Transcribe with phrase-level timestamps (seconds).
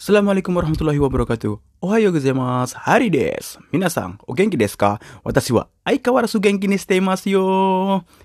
[0.00, 1.60] Assalamualaikum warahmatullahi wabarakatuh.
[1.84, 2.72] Ohayo gozaimasu.
[2.72, 3.60] Hari desu.
[3.68, 4.96] Minasan, o genki desu ka?
[5.20, 7.44] Watashi wa aikawarasu genki ni shite imasu yo.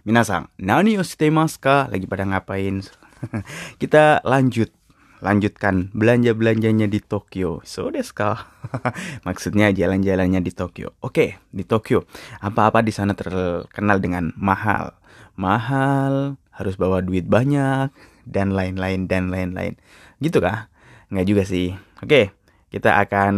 [0.07, 1.91] Minasan, nani o shite imasu ka?
[1.91, 2.79] Lagi pada ngapain?
[3.83, 4.71] Kita lanjut
[5.19, 7.59] lanjutkan belanja-belanjanya di Tokyo.
[7.67, 8.47] So desu ka?
[9.27, 10.95] Maksudnya jalan-jalannya di Tokyo.
[11.03, 12.07] Oke, di Tokyo.
[12.39, 14.95] Apa-apa di sana terkenal dengan mahal.
[15.35, 17.91] Mahal, harus bawa duit banyak
[18.23, 19.75] dan lain-lain dan lain-lain.
[20.23, 20.71] Gitu kah?
[21.15, 21.71] Nggak juga sih.
[22.03, 22.35] Oke,
[22.67, 23.33] kita akan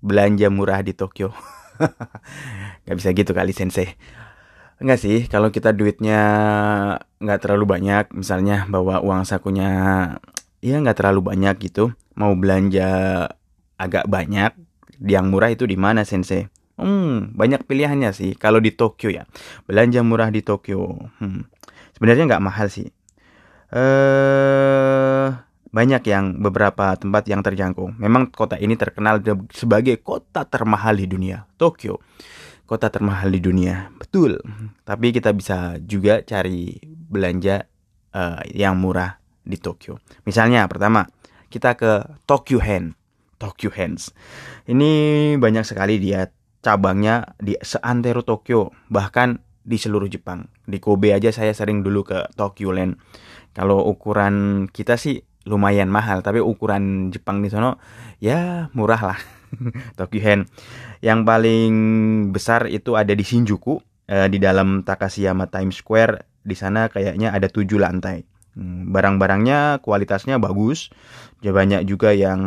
[0.00, 1.36] belanja murah di Tokyo.
[2.88, 3.92] nggak bisa gitu kali sensei.
[4.80, 6.20] Enggak sih, kalau kita duitnya
[7.20, 9.68] nggak terlalu banyak, misalnya bawa uang sakunya
[10.64, 12.88] ya nggak terlalu banyak gitu, mau belanja
[13.76, 14.56] agak banyak,
[15.04, 16.48] yang murah itu di mana sensei?
[16.78, 18.32] Hmm, banyak pilihannya sih.
[18.38, 19.28] Kalau di Tokyo ya,
[19.68, 21.10] belanja murah di Tokyo.
[21.20, 21.44] Hmm,
[21.98, 22.88] sebenarnya nggak mahal sih.
[23.74, 25.28] Eh,
[25.68, 27.96] banyak yang beberapa tempat yang terjangkau.
[28.00, 29.20] Memang kota ini terkenal
[29.52, 32.00] sebagai kota termahal di dunia, Tokyo.
[32.68, 34.36] Kota termahal di dunia, betul.
[34.84, 37.64] Tapi kita bisa juga cari belanja
[38.12, 39.96] uh, yang murah di Tokyo.
[40.28, 41.08] Misalnya pertama,
[41.48, 42.92] kita ke Tokyo Hand.
[43.38, 44.12] Tokyo Hands.
[44.68, 44.90] Ini
[45.38, 46.28] banyak sekali dia
[46.60, 50.48] cabangnya di seantero Tokyo, bahkan di seluruh Jepang.
[50.64, 52.98] Di Kobe aja saya sering dulu ke Tokyo Land.
[53.52, 57.80] Kalau ukuran kita sih lumayan mahal tapi ukuran Jepang di sana
[58.20, 59.20] ya murah lah.
[59.98, 60.52] Tokyo Hand
[61.00, 61.72] yang paling
[62.36, 63.80] besar itu ada di Shinjuku
[64.12, 66.28] eh, di dalam Takashiyama Times Square.
[66.44, 68.28] Di sana kayaknya ada tujuh lantai.
[68.52, 70.92] Hmm, barang-barangnya kualitasnya bagus.
[71.40, 72.40] Ya banyak juga yang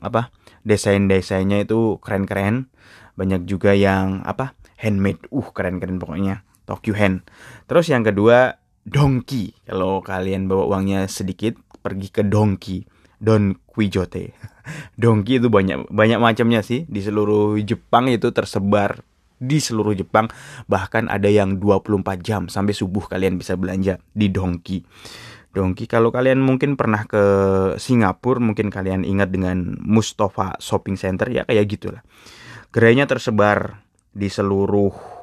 [0.00, 0.32] apa
[0.64, 2.72] desain-desainnya itu keren-keren.
[3.20, 5.20] Banyak juga yang apa handmade.
[5.28, 6.46] Uh keren-keren pokoknya.
[6.66, 7.22] Tokyo Hand
[7.70, 9.54] terus yang kedua Donkey.
[9.66, 12.82] Kalau kalian bawa uangnya sedikit pergi ke Donki
[13.22, 14.34] Don Quijote
[15.00, 16.82] Donki itu banyak banyak macamnya sih.
[16.90, 19.06] Di seluruh Jepang itu tersebar
[19.38, 20.26] di seluruh Jepang.
[20.66, 24.82] Bahkan ada yang 24 jam sampai subuh kalian bisa belanja di Donki
[25.56, 27.24] Donki kalau kalian mungkin pernah ke
[27.80, 32.04] Singapura mungkin kalian ingat dengan Mustafa Shopping Center ya kayak gitulah.
[32.76, 33.80] Gerainya tersebar
[34.12, 35.15] di seluruh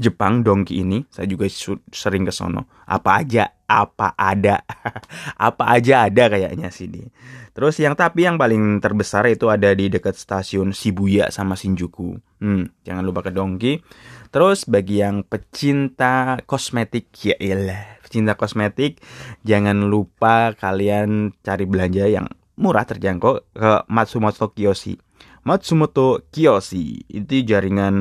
[0.00, 1.44] Jepang Dongki ini saya juga
[1.92, 2.64] sering ke sono.
[2.88, 4.60] Apa aja apa ada
[5.48, 7.08] apa aja ada kayaknya sini
[7.56, 12.20] terus yang tapi yang paling terbesar itu ada di dekat stasiun Shibuya sama Shinjuku.
[12.40, 13.80] Hmm, jangan lupa ke Dongki
[14.28, 19.00] terus bagi yang pecinta kosmetik ya iyalah pecinta kosmetik
[19.44, 22.28] jangan lupa kalian cari belanja yang
[22.60, 25.00] murah terjangkau ke Matsumoto Kiyoshi.
[25.42, 27.96] Matsumoto Kiyoshi itu jaringan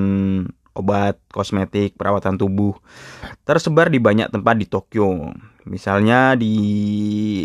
[0.74, 2.76] obat, kosmetik, perawatan tubuh
[3.44, 5.32] tersebar di banyak tempat di Tokyo.
[5.68, 6.54] Misalnya di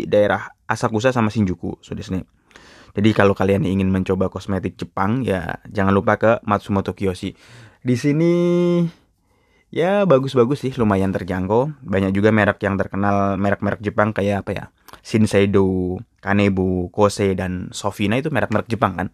[0.07, 2.21] daerah Asakusa sama Shinjuku, sudah sini.
[2.97, 7.37] Jadi kalau kalian ingin mencoba kosmetik Jepang ya jangan lupa ke Matsumoto Kiyoshi.
[7.85, 8.33] Di sini
[9.69, 11.77] ya bagus-bagus sih, lumayan terjangkau.
[11.85, 14.65] Banyak juga merek yang terkenal, merek-merek Jepang kayak apa ya?
[15.05, 19.07] Shiseido, Kanebo, Kose dan Sofina itu merek-merek Jepang kan.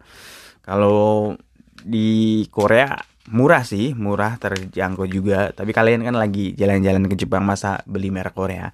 [0.64, 1.36] Kalau
[1.84, 2.96] di Korea
[3.32, 5.52] murah sih, murah terjangkau juga.
[5.56, 8.68] Tapi kalian kan lagi jalan-jalan ke Jepang masa beli merek Korea.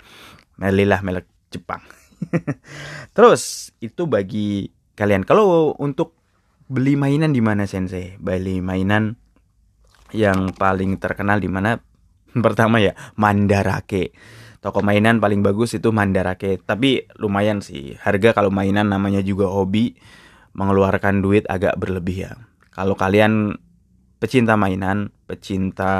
[0.58, 1.82] Belilah merek Jepang.
[3.16, 5.22] Terus itu bagi kalian.
[5.22, 6.18] Kalau untuk
[6.66, 8.18] beli mainan di mana Sensei?
[8.18, 9.14] Beli mainan
[10.10, 11.78] yang paling terkenal di mana?
[12.46, 14.14] Pertama ya Mandarake.
[14.60, 16.60] Toko mainan paling bagus itu Mandarake.
[16.60, 17.96] Tapi lumayan sih.
[18.02, 19.96] Harga kalau mainan namanya juga hobi
[20.52, 22.32] mengeluarkan duit agak berlebih ya.
[22.74, 23.56] Kalau kalian
[24.20, 25.92] pecinta mainan, pecinta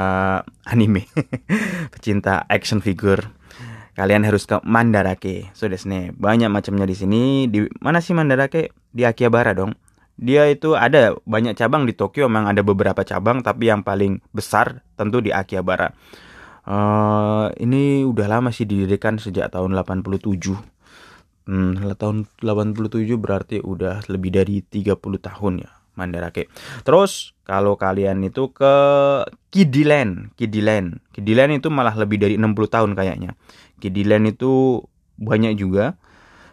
[0.69, 1.09] anime,
[1.93, 3.25] pecinta action figure,
[3.97, 5.49] kalian harus ke Mandarake.
[5.57, 7.49] So desne, banyak macamnya di sini.
[7.49, 8.71] Di mana sih Mandarake?
[8.93, 9.73] Di Akihabara dong.
[10.21, 14.85] Dia itu ada banyak cabang di Tokyo, memang ada beberapa cabang, tapi yang paling besar
[14.93, 15.89] tentu di Akihabara.
[16.61, 20.61] Uh, ini udah lama sih didirikan sejak tahun 87.
[21.49, 26.47] Hmm, tahun 87 berarti udah lebih dari 30 tahun ya Mandarake.
[26.87, 28.73] Terus kalau kalian itu ke
[29.51, 31.03] Kidiland, Kidiland.
[31.11, 33.35] Kidiland itu malah lebih dari 60 tahun kayaknya.
[33.81, 34.83] Kidiland itu
[35.19, 35.99] banyak juga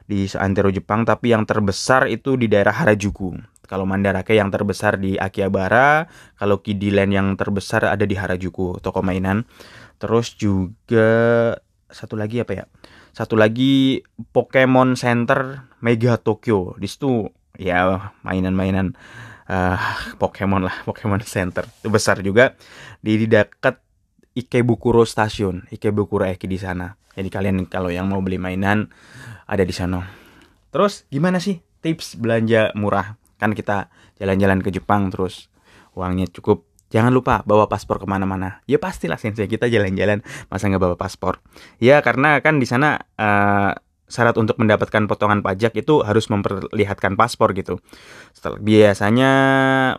[0.09, 3.37] di seantero Jepang tapi yang terbesar itu di daerah Harajuku.
[3.69, 6.09] Kalau Mandarake yang terbesar di Akihabara,
[6.41, 9.45] kalau Kidiland yang terbesar ada di Harajuku, toko mainan.
[10.01, 11.53] Terus juga
[11.93, 12.65] satu lagi apa ya?
[13.13, 14.01] Satu lagi
[14.33, 16.81] Pokemon Center Mega Tokyo.
[16.81, 17.29] Di situ
[17.61, 18.97] ya mainan-mainan
[19.49, 19.81] uh,
[20.21, 21.65] Pokemon lah Pokemon Center.
[21.67, 22.55] Itu besar juga.
[23.01, 23.81] Di, di dekat
[24.39, 26.95] Ikebukuro Station Ikebukuro Eki di sana.
[27.19, 28.87] Jadi kalian kalau yang mau beli mainan
[29.51, 30.07] ada di sana.
[30.71, 33.19] Terus gimana sih tips belanja murah?
[33.43, 33.91] Kan kita
[34.23, 35.51] jalan-jalan ke Jepang terus
[35.99, 36.63] uangnya cukup.
[36.89, 38.65] Jangan lupa bawa paspor ke mana-mana.
[38.65, 40.25] Ya pastilah sensei kita jalan-jalan.
[40.49, 41.43] Masa nggak bawa paspor?
[41.83, 43.77] Ya karena kan di sana uh,
[44.09, 47.79] syarat untuk mendapatkan potongan pajak itu harus memperlihatkan paspor gitu.
[48.33, 49.31] Setelah, biasanya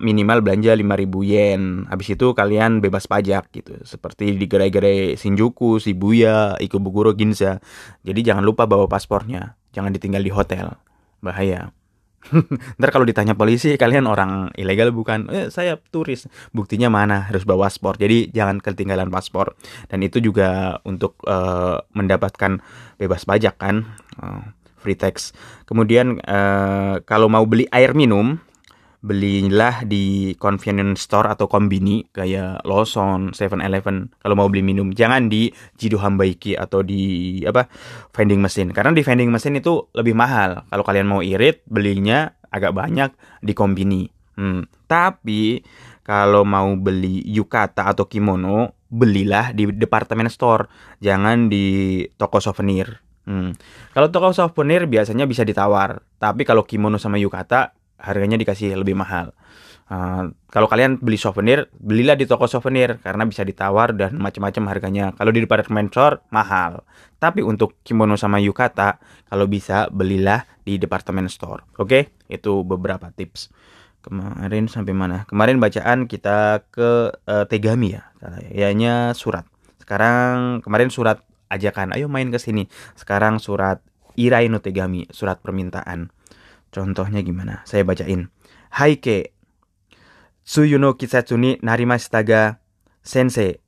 [0.02, 1.62] minimal belanja 5000 yen.
[1.88, 3.80] Habis itu kalian bebas pajak gitu.
[3.86, 7.62] Seperti di gerai-gerai Shinjuku, Shibuya, Ikebukuro, Ginza.
[8.02, 9.56] Jadi jangan lupa bawa paspornya.
[9.72, 10.74] Jangan ditinggal di hotel.
[11.22, 11.70] Bahaya.
[12.80, 15.32] Ntar kalau ditanya polisi kalian orang ilegal bukan?
[15.32, 16.28] Eh, saya turis.
[16.52, 17.32] Buktinya mana?
[17.32, 17.96] Harus bawa paspor.
[17.96, 19.56] Jadi jangan ketinggalan paspor.
[19.88, 22.60] Dan itu juga untuk uh, mendapatkan
[23.00, 23.88] bebas pajak kan,
[24.20, 24.44] uh,
[24.82, 25.32] free tax.
[25.70, 28.42] Kemudian uh, kalau mau beli air minum
[29.00, 34.12] belilah di convenience store atau kombini kayak Lawson, Seven Eleven.
[34.20, 35.48] Kalau mau beli minum jangan di
[35.80, 37.72] Jido Hambaiki atau di apa
[38.12, 38.76] vending machine.
[38.76, 40.68] Karena di vending machine itu lebih mahal.
[40.68, 43.10] Kalau kalian mau irit belinya agak banyak
[43.44, 44.04] di kombini.
[44.40, 44.64] Hmm.
[44.88, 45.60] tapi
[46.08, 50.72] kalau mau beli yukata atau kimono belilah di departemen store.
[51.04, 53.04] Jangan di toko souvenir.
[53.28, 53.54] Hmm.
[53.94, 59.36] Kalau toko souvenir biasanya bisa ditawar, tapi kalau kimono sama yukata harganya dikasih lebih mahal.
[59.90, 65.06] Uh, kalau kalian beli souvenir, belilah di toko souvenir karena bisa ditawar dan macam-macam harganya.
[65.18, 66.86] Kalau di department store mahal.
[67.18, 71.66] Tapi untuk kimono sama yukata, kalau bisa belilah di department store.
[71.82, 72.04] Oke, okay?
[72.30, 73.50] itu beberapa tips.
[74.00, 75.28] Kemarin sampai mana?
[75.28, 79.44] Kemarin bacaan kita ke uh, Tegami ya, kayaknya surat.
[79.82, 81.20] Sekarang kemarin surat
[81.52, 82.70] ajakan, ayo main ke sini.
[82.96, 83.82] Sekarang surat
[84.16, 86.14] Irai no Tegami, surat permintaan.
[86.75, 87.63] Contohnya gimana?
[87.65, 88.29] Saya bacain.
[88.71, 89.33] Haike.
[90.45, 92.61] Tsuyu no kisatsu ni narimashita ga,
[93.01, 93.61] sensei,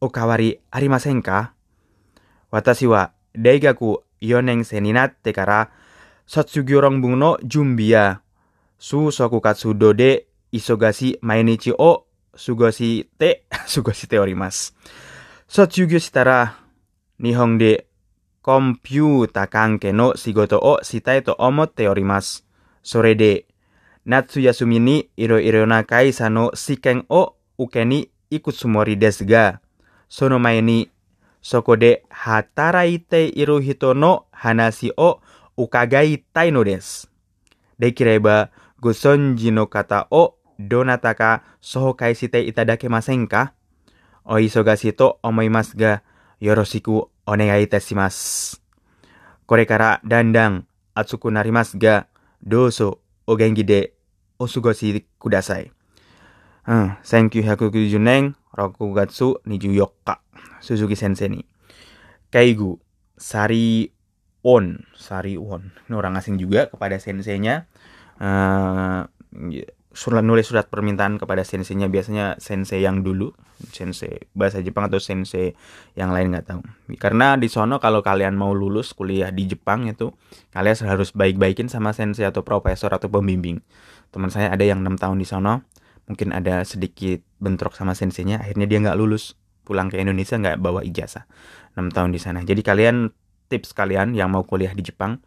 [0.00, 1.54] okawari arimasen ka?
[2.50, 5.70] Watashi wa daigaku 4年生になってから
[6.26, 8.22] 卒業論文の準備や
[8.78, 13.44] 就職活動で忙しい毎日を過ごして
[13.74, 14.74] 過ごしております。
[15.48, 16.58] 卒業したら
[17.22, 17.86] 日本で
[18.42, 22.44] コンピュータ関係の仕事をしたいと思っております。
[22.82, 23.46] それで、
[24.04, 29.60] 夏休みにいろいろな会社の試験を受けに行くつもりですが、
[30.08, 30.90] その前に、
[31.42, 35.20] そこで働いている人の話を
[35.56, 37.10] 伺いたいのです。
[37.78, 38.50] できれば、
[38.80, 43.54] ご存知の方をどなたか紹介していただけませんか
[44.24, 46.02] お忙しいと思いますが、
[46.40, 48.62] よろしくお願いいたします。
[49.46, 52.06] これからだんだん暑くなりますが、
[52.42, 53.94] どうぞお元気で
[54.38, 55.70] お過ごしください。
[56.66, 60.20] うん、1990年6月24日、
[60.60, 61.44] Suzuki Sensei nih.
[62.30, 62.80] Keigu,
[63.18, 63.92] Sari
[64.42, 65.72] On, Sari On.
[65.88, 67.70] Ini orang asing juga kepada senseinya.
[68.18, 69.06] Uh,
[69.99, 71.91] surat nulis surat permintaan kepada senseinya.
[71.91, 73.35] Biasanya sensei yang dulu
[73.75, 75.59] sensei bahasa Jepang atau sensei
[75.99, 76.63] yang lain nggak tahu.
[76.95, 80.15] Karena di sono kalau kalian mau lulus kuliah di Jepang itu
[80.55, 83.59] kalian harus baik-baikin sama sensei atau profesor atau pembimbing.
[84.15, 85.67] Teman saya ada yang enam tahun di sono
[86.07, 89.35] mungkin ada sedikit bentrok sama senseinya akhirnya dia nggak lulus.
[89.67, 91.27] Pulang ke Indonesia nggak bawa ijazah.
[91.75, 92.41] Enam tahun di sana.
[92.41, 93.11] Jadi kalian
[93.51, 95.19] tips kalian yang mau kuliah di Jepang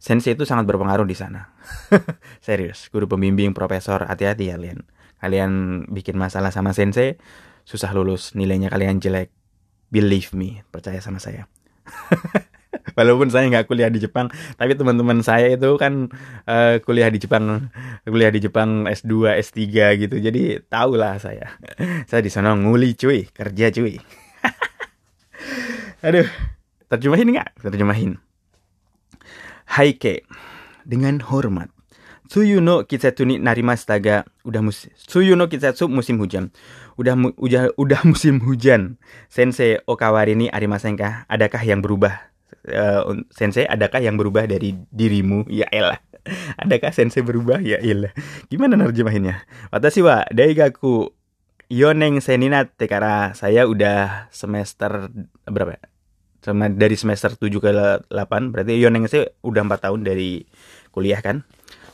[0.00, 1.52] Sensei itu sangat berpengaruh di sana.
[2.46, 4.80] Serius, guru pembimbing, profesor, hati-hati ya kalian.
[5.20, 7.20] Kalian bikin masalah sama sensei,
[7.68, 9.28] susah lulus, nilainya kalian jelek.
[9.92, 11.44] Believe me, percaya sama saya.
[12.96, 16.08] Walaupun saya nggak kuliah di Jepang, tapi teman-teman saya itu kan
[16.48, 17.68] uh, kuliah di Jepang,
[18.08, 19.60] kuliah di Jepang S2, S3
[20.00, 20.16] gitu.
[20.16, 21.60] Jadi tahulah saya.
[22.08, 24.00] saya di sana nguli cuy, kerja cuy.
[26.00, 26.24] Aduh,
[26.88, 27.60] terjemahin nggak?
[27.60, 28.29] Terjemahin.
[29.70, 30.26] Haike
[30.82, 31.70] dengan hormat.
[32.30, 34.94] Tsuyu no kisetsu ni narimashita ga udah musim
[35.34, 36.54] no kisetsu musim hujan.
[36.94, 39.02] Udah mu, udah udah musim hujan.
[39.26, 41.26] Sensei okawari ni arimasen kah?
[41.26, 42.30] Adakah yang berubah?
[42.70, 45.48] Uh, sensei, adakah yang berubah dari dirimu?
[45.50, 45.98] Ya elah.
[46.62, 47.58] Adakah sensei berubah?
[47.58, 48.14] Ya elah.
[48.46, 49.42] Gimana nerjemahinnya?
[49.74, 51.10] Watashi wa daigaku
[51.66, 55.10] yoneng seninatte karena saya udah semester
[55.50, 55.89] berapa ya?
[56.40, 57.70] Sama dari semester 7 ke
[58.08, 60.44] 8 berarti Yoneng sih udah 4 tahun dari
[60.92, 61.44] kuliah kan?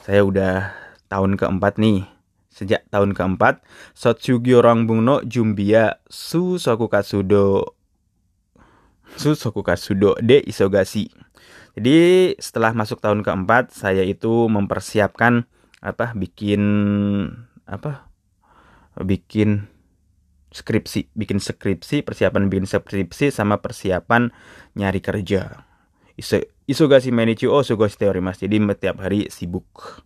[0.06, 0.70] Saya udah
[1.10, 2.06] tahun keempat nih.
[2.56, 3.60] Sejak tahun keempat
[3.92, 7.76] Sotsugyo Rangbung Jumbia Su Soku Katsudo
[9.12, 11.12] Su Soku Katsudo de Isogasi
[11.76, 15.44] jadi setelah masuk tahun keempat saya itu mempersiapkan
[15.84, 16.64] apa bikin
[17.68, 18.08] apa
[19.04, 19.68] bikin
[20.56, 24.32] skripsi, bikin skripsi, persiapan bikin skripsi sama persiapan
[24.72, 25.68] nyari kerja.
[26.64, 28.40] Isogasi menichi o sugoshi teori mas.
[28.40, 30.00] Jadi setiap hari sibuk.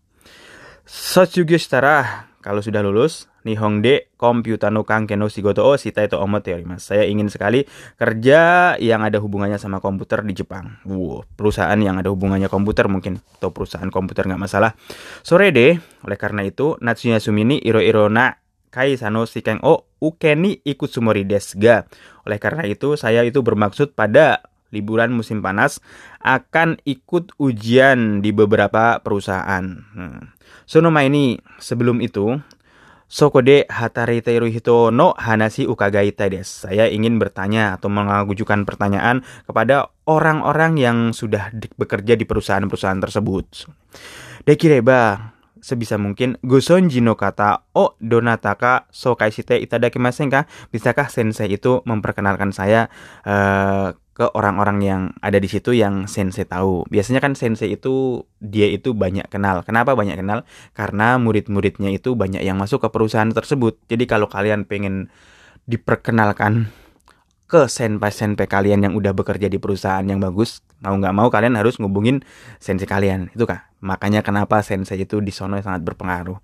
[0.83, 6.45] Sochugyo shitara kalau sudah lulus, Nihongde komputer no kanke no shigoto o shita itu omo
[6.45, 6.85] teori mas.
[6.85, 7.65] Saya ingin sekali
[7.97, 10.77] kerja yang ada hubungannya sama komputer di Jepang.
[10.85, 14.77] Wow, perusahaan yang ada hubungannya komputer mungkin atau perusahaan komputer nggak masalah.
[15.25, 18.37] Sore deh, oleh karena itu Natsuya Sumini iro iro na
[18.69, 21.87] kai sano shikeng o ukeni ikut sumori desga.
[22.27, 24.43] Oleh karena itu saya itu bermaksud pada
[24.75, 25.79] liburan musim panas
[26.25, 29.65] akan ikut ujian di beberapa perusahaan.
[29.95, 30.33] Hmm.
[30.67, 32.39] Sonoma ini sebelum itu
[33.11, 36.47] Sokode hatarite hito no hanasi ukagaita des.
[36.47, 43.67] Saya ingin bertanya atau mengajukan pertanyaan kepada orang-orang yang sudah bekerja di perusahaan-perusahaan tersebut.
[44.47, 50.49] Dekireba sebisa mungkin gusonji no kata o donataka so kaisite itadakimasen ka?
[50.75, 52.89] Bisakah sensei itu memperkenalkan saya
[53.25, 56.85] uh, ke orang-orang yang ada di situ yang sensei tahu.
[56.93, 59.65] Biasanya kan sensei itu dia itu banyak kenal.
[59.65, 60.45] Kenapa banyak kenal?
[60.77, 63.81] Karena murid-muridnya itu banyak yang masuk ke perusahaan tersebut.
[63.89, 65.09] Jadi kalau kalian pengen
[65.65, 66.69] diperkenalkan
[67.51, 71.83] ke senpai-senpai kalian yang udah bekerja di perusahaan yang bagus, mau nggak mau kalian harus
[71.83, 72.23] ngubungin
[72.63, 73.35] sensei kalian.
[73.35, 73.67] Itu kah?
[73.83, 76.39] Makanya kenapa sensei itu di sono sangat berpengaruh.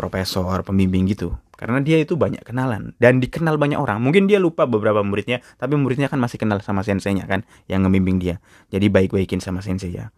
[0.00, 4.64] Profesor, pembimbing gitu karena dia itu banyak kenalan dan dikenal banyak orang mungkin dia lupa
[4.64, 8.40] beberapa muridnya tapi muridnya kan masih kenal sama senseinya kan yang ngembimbing dia
[8.72, 10.08] jadi baik-baikin sama sensei ya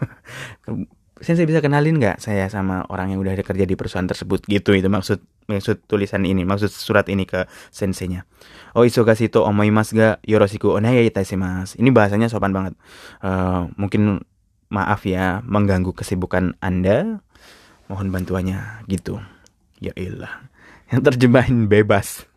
[1.24, 4.44] sensei bisa kenalin nggak saya sama orang yang udah kerja di perusahaan tersebut?
[4.44, 8.28] Gitu itu maksud maksud tulisan ini maksud surat ini ke senseinya.
[8.76, 10.08] Oh isogashi to omoimasu ga?
[10.28, 11.08] Yoroshiku onegai
[11.40, 11.72] mas.
[11.80, 12.76] Ini bahasanya sopan banget.
[13.24, 14.20] Uh, mungkin
[14.68, 17.24] maaf ya mengganggu kesibukan anda.
[17.88, 18.84] Mohon bantuannya.
[18.90, 19.16] Gitu.
[19.80, 20.52] Ya ilah.
[20.92, 22.28] Yang terjemahin bebas.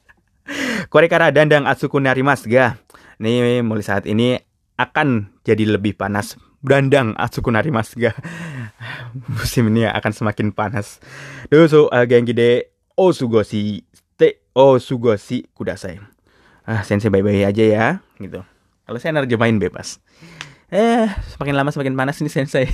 [0.92, 2.80] Korekara dandang Atsuku Narimas ga.
[3.20, 4.40] Nih mulai saat ini
[4.80, 6.40] akan jadi lebih panas.
[6.64, 8.16] Dandang Atsuku Narimas ga.
[9.28, 11.00] Musim ini akan semakin panas.
[11.48, 13.84] Doso genki de osugoshi
[14.16, 16.00] te osugoshi kudasai.
[16.66, 17.86] Ah, sensei bye-bye aja ya,
[18.18, 18.42] gitu.
[18.82, 20.02] Kalau saya nerjemahin bebas.
[20.66, 22.66] Eh, semakin lama semakin panas nih sensei.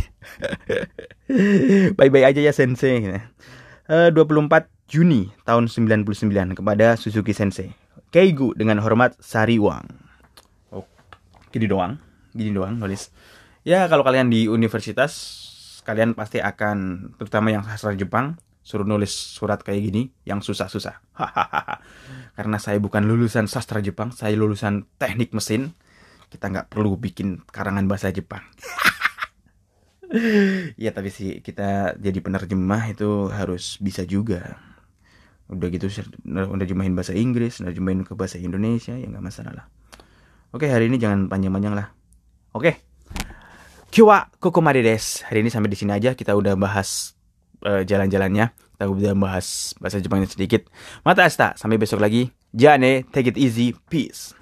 [2.00, 3.04] bye-bye aja ya sensei.
[3.84, 7.72] Uh, 24 Juni tahun 99 kepada Suzuki Sensei.
[8.12, 9.88] Keigu dengan hormat Sari Wang.
[10.68, 10.84] Oh,
[11.48, 11.96] gini doang,
[12.36, 13.08] gini doang nulis.
[13.62, 15.38] Ya kalau kalian di universitas
[15.86, 21.02] kalian pasti akan terutama yang sastra Jepang suruh nulis surat kayak gini yang susah-susah.
[22.38, 25.74] Karena saya bukan lulusan sastra Jepang, saya lulusan teknik mesin.
[26.30, 28.42] Kita nggak perlu bikin karangan bahasa Jepang.
[30.84, 34.60] ya tapi sih kita jadi penerjemah itu harus bisa juga
[35.48, 35.88] udah gitu
[36.28, 37.72] udah bahasa Inggris udah
[38.04, 39.66] ke bahasa Indonesia ya nggak masalah lah
[40.52, 41.96] oke hari ini jangan panjang-panjang lah
[42.52, 42.91] oke
[43.92, 45.20] Kiwa Kokomade des.
[45.28, 46.16] Hari ini sampai di sini aja.
[46.16, 47.12] Kita udah bahas
[47.60, 48.48] uh, jalan-jalannya.
[48.56, 50.64] Kita udah bahas bahasa Jepangnya sedikit.
[51.04, 52.32] Mata asta sampai besok lagi.
[52.56, 53.76] Jane take it easy.
[53.92, 54.32] Peace